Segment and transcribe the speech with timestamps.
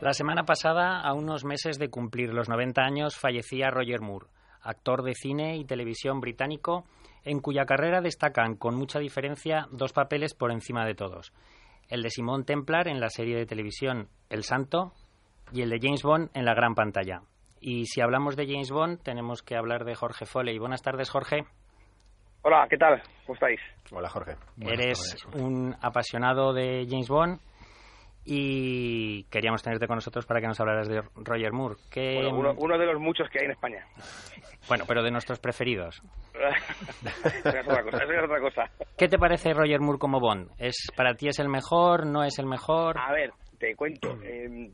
[0.00, 4.28] La semana pasada, a unos meses de cumplir los 90 años, fallecía Roger Moore,
[4.62, 6.86] actor de cine y televisión británico,
[7.22, 11.34] en cuya carrera destacan con mucha diferencia dos papeles por encima de todos.
[11.90, 14.94] El de Simón Templar en la serie de televisión El Santo
[15.52, 17.20] y el de James Bond en la gran pantalla.
[17.60, 20.58] Y si hablamos de James Bond, tenemos que hablar de Jorge Foley.
[20.58, 21.44] Buenas tardes, Jorge.
[22.40, 23.02] Hola, ¿qué tal?
[23.26, 23.60] ¿Cómo estáis?
[23.92, 24.36] Hola, Jorge.
[24.62, 27.38] Eres un apasionado de James Bond
[28.24, 31.76] y queríamos tenerte con nosotros para que nos hablaras de Roger Moore.
[31.90, 33.84] Que, Bueno, uno, uno de los muchos que hay en España.
[34.68, 36.02] bueno, pero de nuestros preferidos.
[37.34, 37.98] Es otra cosa.
[38.04, 38.70] Eso es otra cosa.
[38.96, 40.50] ¿Qué te parece Roger Moore como Bond?
[40.58, 42.06] ¿Es para ti es el mejor?
[42.06, 42.96] ¿No es el mejor?
[42.98, 44.18] A ver, te cuento.
[44.22, 44.70] eh,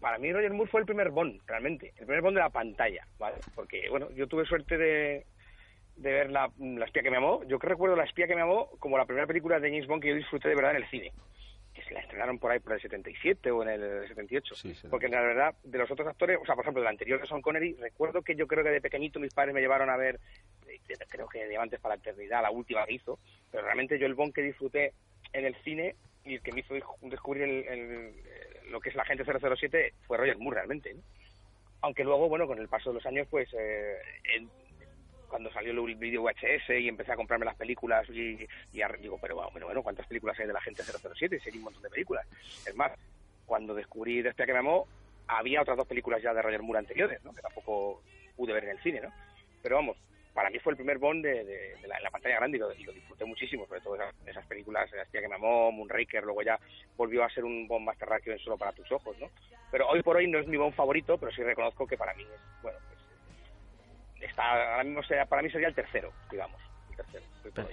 [0.00, 1.88] para mí Roger Moore fue el primer Bond, realmente.
[1.98, 3.36] El primer Bond de la pantalla, ¿vale?
[3.54, 5.26] Porque, bueno, yo tuve suerte de,
[5.96, 7.42] de ver la, la espía que me amó.
[7.46, 10.02] Yo que recuerdo La espía que me amó como la primera película de James Bond
[10.02, 11.12] que yo disfruté de verdad en el cine.
[11.90, 14.54] Se la estrenaron por ahí por el 77 o en el 78.
[14.54, 14.86] Sí, sí.
[14.88, 17.42] Porque la verdad, de los otros actores, o sea, por ejemplo, del anterior de Sean
[17.42, 20.20] Connery, recuerdo que yo creo que de pequeñito mis padres me llevaron a ver,
[20.68, 23.18] eh, creo que Diamantes para la Eternidad, la última que hizo,
[23.50, 24.92] pero realmente yo el Bond que disfruté
[25.32, 28.12] en el cine y el que me hizo descubrir el- el-
[28.70, 30.94] lo que es la gente 007 fue Roger Moore realmente.
[30.94, 31.00] ¿no?
[31.80, 33.96] Aunque luego, bueno, con el paso de los años, pues eh,
[35.30, 39.36] cuando salió el vídeo VHS y empecé a comprarme las películas y, y digo, pero
[39.50, 41.40] bueno, bueno, ¿cuántas películas hay de la gente 007?
[41.40, 42.26] Si hay un montón de películas.
[42.66, 42.92] Es más,
[43.46, 44.86] cuando descubrí Después que me amó,
[45.28, 47.32] había otras dos películas ya de Roger Moore anteriores, ¿no?
[47.32, 48.02] Que tampoco
[48.36, 49.12] pude ver en el cine, ¿no?
[49.62, 49.96] Pero vamos,
[50.34, 52.72] para mí fue el primer Bond de, de- de la, la pantalla grande y lo,
[52.72, 56.24] y lo disfruté muchísimo, sobre todo esas, esas películas, La espía que me amó, Moonraker,
[56.24, 56.58] luego ya
[56.96, 59.28] volvió a ser un Bond más terráqueo en Solo para tus ojos, ¿no?
[59.70, 62.22] Pero hoy por hoy no es mi Bond favorito, pero sí reconozco que para mí
[62.22, 62.78] es, bueno,
[64.20, 66.60] está, ahora mismo sería- para mí sería el tercero, digamos,
[66.90, 67.24] el tercero.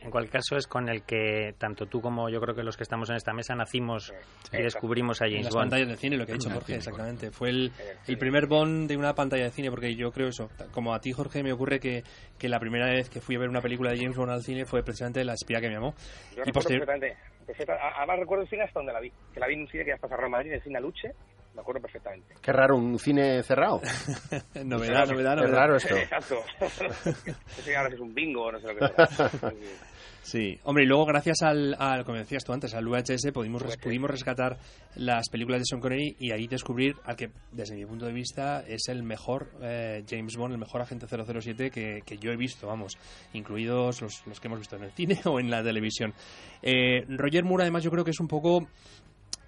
[0.02, 2.84] En cualquier caso es con el que tanto tú como yo creo que los que
[2.84, 4.14] estamos en esta mesa nacimos
[4.52, 5.64] y descubrimos a En James las Bond.
[5.66, 7.30] pantallas de cine, lo que ha dicho En Jorge, exactamente.
[7.32, 10.50] Fue el, En el primer Bond de una pantalla de cine, porque yo creo eso.
[10.72, 12.04] Como a ti, Jorge, me ocurre que,
[12.40, 14.66] que la primera vez que fui a ver una película de James Bond al cine
[14.66, 15.94] fue precisamente La espía que me amó.
[15.94, 19.12] Yo Y recuerdo posterior, perfectamente, perfecta- a- además recuerdo el cine hasta donde la vi,
[19.34, 20.78] que la vi en un cine que ya está cerrado en Madrid, en el cine
[20.78, 21.12] Aluche,
[21.58, 22.36] me acuerdo perfectamente.
[22.42, 23.82] Qué raro, un cine cerrado.
[24.64, 25.48] novedad, novedad, Qué novedad.
[25.58, 25.96] raro esto.
[25.98, 26.36] Exacto.
[27.26, 29.32] no sé ahora es un bingo o no sé lo que sea.
[30.22, 33.78] Sí, hombre, y luego gracias al, al como decías tú antes, al VHS pudimos, res-
[33.78, 34.58] pudimos rescatar
[34.96, 38.62] las películas de Sean Connery y ahí descubrir al que, desde mi punto de vista,
[38.68, 42.68] es el mejor eh, James Bond, el mejor agente 007 que, que yo he visto,
[42.68, 42.98] vamos,
[43.32, 46.14] incluidos los, los que hemos visto en el cine o en la televisión.
[46.62, 48.68] Eh, Roger Moore, además, yo creo que es un poco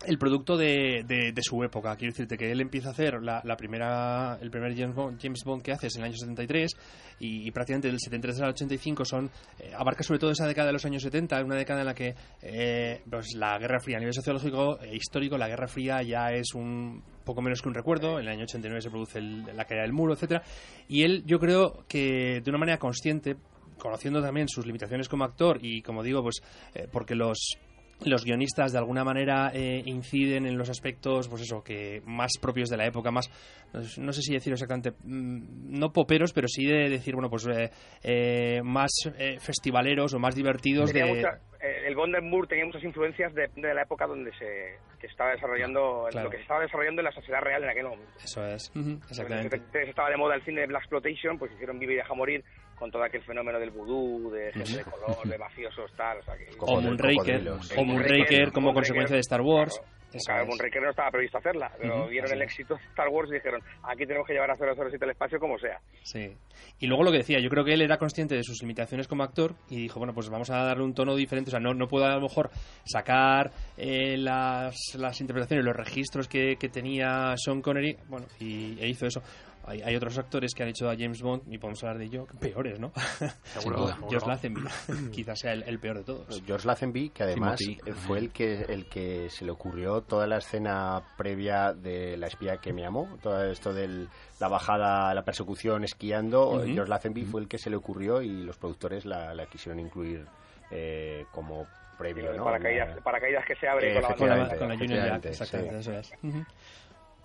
[0.05, 1.95] el producto de, de- de su época.
[1.97, 5.43] Quiero decirte que él empieza a hacer la, la primera, el primer James Bond, James
[5.43, 6.71] Bond que hace es en el año 73
[7.19, 9.29] y, y prácticamente del 73 al 85 son
[9.59, 12.15] eh, abarca sobre todo esa década de los años 70, una década en la que
[12.41, 16.53] eh, pues la Guerra Fría a nivel sociológico e histórico, la Guerra Fría ya es
[16.53, 18.19] un poco menos que un recuerdo.
[18.19, 20.41] En el año 89 se produce el- la caída del muro, etcétera.
[20.87, 23.35] Y él, yo creo que de una manera consciente
[23.77, 26.41] conociendo también sus limitaciones como actor y como digo pues
[26.73, 27.57] eh, porque los
[28.05, 32.69] los guionistas de alguna manera eh, inciden en los aspectos pues eso que más propios
[32.69, 33.29] de la época más
[33.73, 37.69] no sé- si decir exactamente mm, no poperos pero sí de decir bueno pues eh,
[38.03, 42.47] eh, más eh, festivaleros o más divertidos Tenía de mucha- eh, el Bond de Moore
[42.47, 46.25] tenía muchas influencias de, de la época donde se que estaba desarrollando, Claro.
[46.25, 48.11] lo que se estaba desarrollando en la sociedad real en aquel momento.
[48.23, 48.69] eso es
[49.09, 52.13] exactamente 73 estaba de moda el cine de Black Exploitation, pues hicieron Vive y Deja
[52.13, 52.43] Morir
[52.79, 56.37] con todo aquel fenómeno del vudú, de gente de color, de mafiosos, tal, o sea
[56.37, 56.45] que...
[56.57, 59.79] Como o Moonraker o Moonraker como Moonraker, consecuencia de Star Wars
[60.09, 60.23] Claro.
[60.25, 60.45] Claro.
[60.47, 63.35] Moonraker no estaba previsto hacerla, pero Ujú, vieron así el éxito de Star Wars y
[63.35, 65.79] dijeron, aquí tenemos que llevar a 007 al espacio como sea.
[66.03, 66.35] Sí.
[66.79, 69.23] Y luego lo que decía, yo creo que él era consciente de sus limitaciones como
[69.23, 71.49] actor y dijo, bueno, pues vamos a darle un tono diferente.
[71.49, 72.49] O sea, no, no puedo a lo mejor
[72.85, 77.97] sacar eh, las, las interpretaciones, los registros que, que tenía Sean Connery.
[78.07, 79.21] Bueno, y e hizo eso.
[79.69, 82.25] Hay, hay otros actores que han hecho a James Bond, y podemos hablar de ello,
[82.39, 82.91] peores, ¿no?
[83.43, 83.87] Seguro.
[84.09, 84.63] George Lazenby,
[85.11, 86.41] quizás sea el, el peor de todos.
[86.43, 87.91] George Lazenby, que además Timothy.
[87.91, 92.57] fue el que el que se le ocurrió toda la escena previa de la espía
[92.57, 94.07] que me amó, todo esto de
[94.39, 96.63] la bajada, la persecución esquiando.
[96.65, 100.25] George Lazenby fue el que se le ocurrió y los productores la, la quisieron incluir
[100.71, 101.67] eh, como
[101.97, 102.45] previo, ¿no?
[102.45, 105.93] Paracaídas, paracaídas que se abre con la, con la, con la Union Jack, exactamente, eso
[105.93, 106.13] es.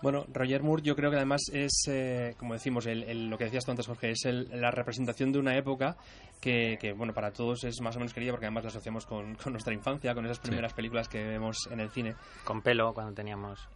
[0.02, 3.44] Bueno, Roger Moore yo creo que además es, eh, como decimos, el, el, lo que
[3.44, 5.96] decías tú antes, Jorge, es el, la representación de una época
[6.40, 9.34] que, que, bueno, para todos es más o menos querida porque además la asociamos con,
[9.36, 10.76] con nuestra infancia, con esas primeras sí.
[10.76, 12.14] películas que vemos en el cine.
[12.44, 13.66] Con pelo, cuando teníamos...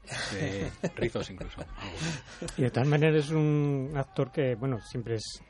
[0.97, 1.63] Rizos incluso.
[2.57, 5.43] Y de todas maneras es un actor que, bueno, siempre es,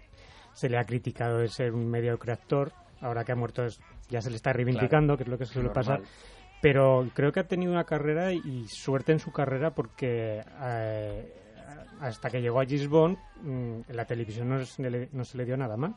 [0.53, 4.21] se le ha criticado de ser un mediocre actor, ahora que ha muerto es, ya
[4.21, 6.03] se le está reivindicando, claro, que es lo que suele pasar
[6.61, 11.33] pero creo que ha tenido una carrera y suerte en su carrera porque eh,
[12.01, 15.57] hasta que llegó a Gisbon en la televisión no se, le, no se le dio
[15.57, 15.95] nada mal.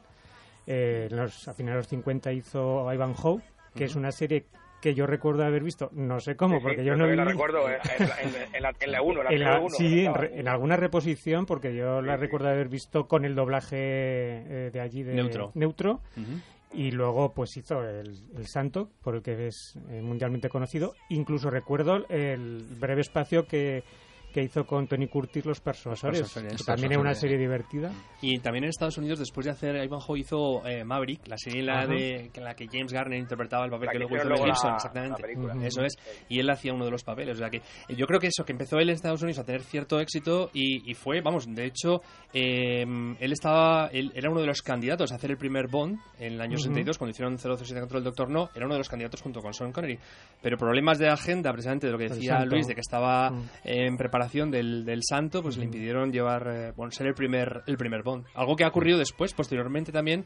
[0.68, 3.42] Eh, los, a finales de los 50 hizo Ivan Howe,
[3.74, 3.90] que uh -huh.
[3.90, 4.46] es una serie
[4.80, 7.16] que yo recuerdo haber visto, no sé cómo, sí, porque sí, yo no vi...
[7.16, 10.14] la recuerdo en, en, en, la, en la 1, la, en la, 1, Sí, en,
[10.16, 14.70] re, en, alguna reposición, porque yo sí, la recuerdo haber visto con el doblaje eh,
[14.74, 15.52] de allí de Neutro.
[15.54, 16.42] Neutro uh -huh
[16.74, 20.94] y luego pues hizo el, el, Santo por el que es eh, mundialmente conocido.
[21.10, 23.84] Incluso recuerdo el breve espacio que
[24.32, 27.92] que hizo con Tony Curtis Los Persuasores, que también es una serie divertida.
[28.22, 31.66] Y también en Estados Unidos, después de hacer Ivanhoe, hizo eh, Maverick, la serie en
[31.68, 34.30] la, de, en la que James Garner interpretaba el papel la que, que luego hizo
[34.30, 35.24] Mel Gibson, exactamente.
[35.36, 35.66] Uh -huh.
[35.66, 35.94] Eso es.
[36.30, 37.36] Y él hacía uno de los papeles.
[37.36, 39.44] O sea que eh, yo creo que eso, que empezó él en Estados Unidos a
[39.44, 42.02] tener cierto éxito y, y fue, vamos, de hecho,
[42.34, 42.84] eh,
[43.20, 46.42] él estaba, él era uno de los candidatos a hacer el primer Bond en el
[46.42, 46.64] año uh -huh.
[46.64, 49.54] 62, cuando hicieron 007 contra el Doctor No, era uno de los candidatos junto con
[49.54, 50.00] Sean Connery.
[50.42, 53.50] Pero problemas de agenda, precisamente de lo que decía Luis, de que estaba uh -huh.
[53.64, 57.78] en preparación del, del Santo, pues le impidieron llevar, eh, bueno, ser el primer, el
[57.78, 58.26] primer Bond.
[58.36, 60.26] Algo que ha ocurrido después, posteriormente también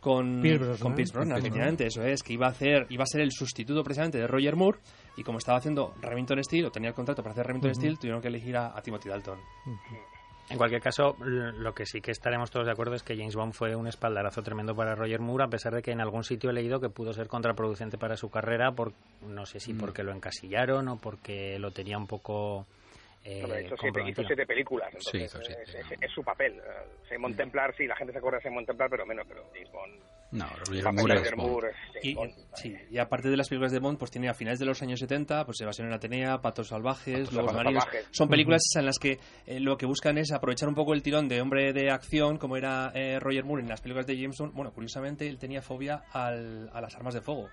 [0.00, 3.06] con Pierce Brosnan, con Pierce Brosnan efectivamente, eso es, que iba a hacer, iba a
[3.06, 4.78] ser el sustituto precisamente de Roger Moore
[5.16, 7.76] y como estaba haciendo Remington Steel o tenía el contrato para hacer Remington uh -huh.
[7.76, 9.38] Steel, tuvieron que elegir a, a Timothy Dalton.
[9.38, 10.18] Uh -huh.
[10.50, 13.52] En cualquier caso, lo que sí que estaremos todos de acuerdo es que James Bond
[13.52, 16.54] fue un espaldarazo tremendo para Roger Moore, a pesar de que en algún sitio he
[16.54, 18.94] leído que pudo ser contraproducente para su carrera, por,
[19.26, 19.78] no sé si mm.
[19.78, 22.66] porque lo encasillaron o porque lo tenía un poco
[23.24, 26.60] eh, no, hizo, siete, hizo, siete, películas, entonces sí, siete, es, es, es, su papel.
[27.08, 29.94] Simon Templar, sí, la gente se acuerda de Simon Templar, pero menos, pero James Bond.
[30.30, 31.72] No, Roger Moore,
[32.02, 34.66] y, Bond, sí, y aparte de las películas de Bond, pues tiene a finales de
[34.66, 37.84] los años 70, pues Evasión en Atenea, Patos Salvajes, Lobos Marinos.
[37.84, 38.08] Salvajes.
[38.12, 38.80] Son películas uh -huh.
[38.80, 41.72] en las que eh, lo que buscan es aprovechar un poco el tirón de hombre
[41.72, 44.52] de acción, como era eh, Roger Moore en las películas de James Bond.
[44.54, 47.48] Bueno, curiosamente, él tenía fobia al, a las armas de fuego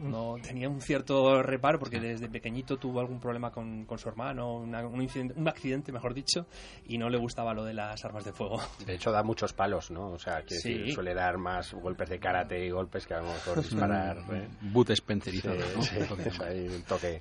[0.00, 4.56] no tenía un cierto reparo porque desde pequeñito tuvo algún problema con, con su hermano,
[4.56, 6.46] una, un, incidente, un accidente, mejor dicho,
[6.86, 8.60] y no le gustaba lo de las armas de fuego.
[8.86, 10.10] De hecho, da muchos palos, ¿no?
[10.12, 10.90] O sea, que sí.
[10.92, 14.18] suele dar más golpes de karate y golpes que a lo mejor disparar.
[14.32, 14.48] ¿eh?
[14.62, 16.16] Boot Spencerizado, sí, ¿no?
[16.16, 17.20] Sí, ahí un toque.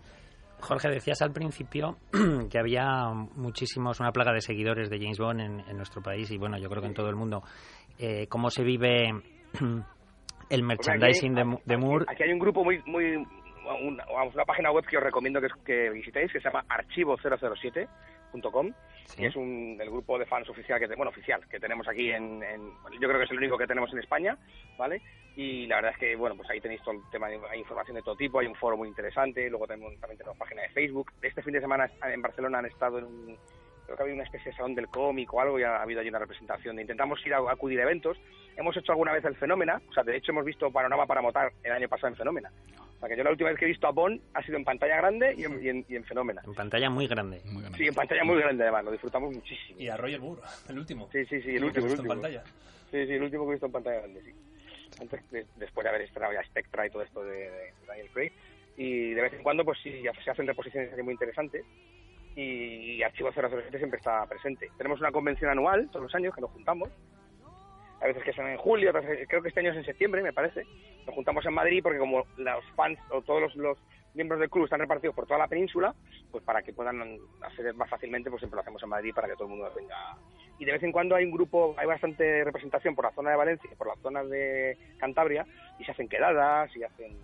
[0.62, 1.98] Jorge, decías al principio
[2.50, 6.38] que había muchísimos, una plaga de seguidores de James Bond en, en nuestro país y
[6.38, 7.44] bueno, yo creo que en todo el mundo.
[7.98, 9.12] Eh, ¿Cómo se vive
[10.50, 12.06] el merchandising aquí, de, de, Moore.
[12.08, 13.26] Aquí hay un grupo muy, muy
[13.82, 18.74] una, una, página web que os recomiendo que, que visitéis que se llama archivo007.com
[19.06, 19.26] sí.
[19.26, 22.72] es un, el grupo de fans oficial que bueno oficial que tenemos aquí en, en,
[23.00, 24.36] yo creo que es el único que tenemos en España
[24.78, 25.02] vale
[25.36, 27.96] y la verdad es que bueno pues ahí tenéis todo el tema de, hay información
[27.96, 31.12] de todo tipo hay un foro muy interesante luego tenemos, también tenemos página de Facebook
[31.22, 33.38] este fin de semana en Barcelona han estado en un
[33.90, 36.00] creo que ha habido una especie de salón del cómic o algo y ha habido
[36.00, 36.80] allí una representación.
[36.80, 38.18] Intentamos ir a, a acudir a eventos.
[38.56, 41.52] Hemos hecho alguna vez el Fenómena, o sea, de hecho hemos visto Panorama para Motar
[41.64, 42.52] el año pasado en Fenómena.
[42.98, 44.66] O sea, que yo la última vez que he visto a Bond ha sido en
[44.66, 46.42] pantalla grande y en, y en, y en Fenómena.
[46.46, 47.42] En pantalla muy grande.
[47.46, 47.78] muy grande.
[47.78, 49.80] Sí, en pantalla muy grande además, lo disfrutamos muchísimo.
[49.80, 51.10] Y a Roger Moore, el último.
[51.12, 51.86] Sí, sí, sí, el último.
[51.86, 52.14] El último.
[52.14, 52.44] en pantalla.
[52.92, 54.34] Sí, sí, el último que he visto en pantalla grande, sí.
[55.00, 58.34] Antes, de, después de haber estrenado ya Spectra y todo esto de, de Daniel Craig.
[58.76, 61.64] Y de vez en cuando, pues sí, se hacen reposiciones muy interesantes
[62.40, 64.70] y Archivo 007 siempre está presente.
[64.78, 66.90] Tenemos una convención anual todos los años que nos juntamos.
[68.02, 70.64] A veces que son en julio, creo que este año es en septiembre, me parece.
[71.06, 73.78] Nos juntamos en Madrid porque como los fans o todos los, los
[74.14, 75.94] miembros del club están repartidos por toda la península,
[76.32, 79.34] pues para que puedan acceder más fácilmente, pues siempre lo hacemos en Madrid para que
[79.34, 80.16] todo el mundo venga.
[80.60, 83.36] Y de vez en cuando hay un grupo, hay bastante representación por la zona de
[83.36, 85.46] Valencia, por las zonas de Cantabria,
[85.78, 87.18] y se hacen quedadas y hacen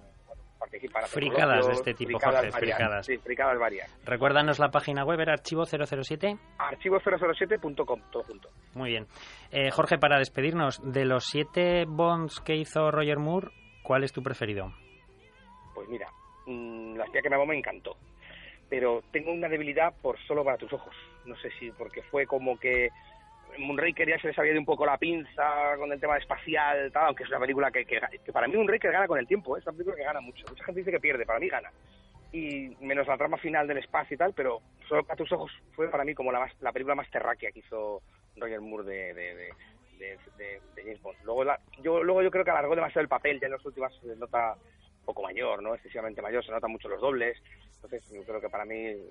[1.08, 3.06] Fricadas de este tipo, fricadas Jorge, varias, fricadas.
[3.06, 4.06] Sí, fricadas varias.
[4.06, 6.38] Recuérdanos la página web, era archivo007.
[6.58, 8.50] Archivo007.com, todo junto.
[8.74, 9.08] Muy bien.
[9.52, 13.50] Eh, Jorge, para despedirnos, de los siete bonds que hizo Roger Moore,
[13.84, 14.72] ¿cuál es tu preferido?
[15.74, 16.08] Pues mira,
[16.46, 17.96] mmm, la espía que me amó me encantó.
[18.70, 20.96] Pero tengo una debilidad por solo para tus ojos.
[21.26, 22.90] No sé si porque fue como que
[23.60, 27.08] Moonraker ya se les había ido un poco la pinza con el tema espacial, tal,
[27.08, 28.00] aunque es una película que, que,
[28.32, 29.60] para mí Moonraker gana con el tiempo, ¿eh?
[29.60, 30.46] es una película que gana mucho.
[30.50, 31.72] Mucha gente dice que pierde, para mí gana.
[32.32, 35.90] Y menos la trama final del espacio y tal, pero solo a tus ojos fue
[35.90, 38.02] para mí como la, más, la película más terráquea que hizo
[38.36, 39.36] Roger Moore de, de,
[39.98, 41.18] de, de, James Bond.
[41.24, 43.98] Luego, la, yo, luego yo creo que alargó demasiado el papel, ya en los últimos
[44.02, 44.56] se nota
[45.06, 45.76] poco mayor, ¿no?
[45.76, 47.38] Excesivamente mayor, se notan mucho los dobles.
[47.76, 49.06] Entonces, yo creo que para mí, eh,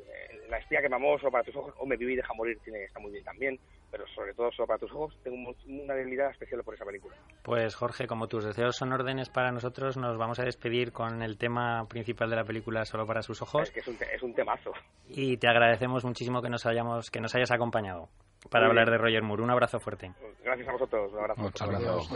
[0.49, 2.85] La espía que mamó, solo para tus ojos, o Me viví y deja morir, tiene,
[2.85, 3.59] está muy bien también,
[3.95, 7.15] pero sobre todo solo para tus ojos, tengo mu- una debilidad especial por esa película.
[7.45, 11.39] Pues Jorge, como tus deseos son órdenes para nosotros, nos vamos a despedir con el
[11.39, 14.35] tema principal de la película Solo para sus ojos Es que es un, es un
[14.35, 14.73] temazo.
[15.09, 18.09] y te agradecemos muchísimo que nos hayamos que nos hayas acompañado
[18.51, 18.99] para Muy hablar bien.
[18.99, 19.43] de Roger Moore.
[19.45, 20.11] Un abrazo fuerte.
[20.43, 21.41] Gracias a vosotros, un abrazo.
[21.41, 22.11] Muchas gracias.